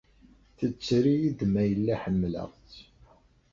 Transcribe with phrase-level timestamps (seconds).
[0.57, 2.75] Tetter-iyi-d ma yella ḥemmleɣ-tt.